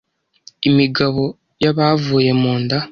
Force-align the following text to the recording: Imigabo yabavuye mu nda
Imigabo 0.69 1.23
yabavuye 1.63 2.31
mu 2.41 2.53
nda 2.61 2.77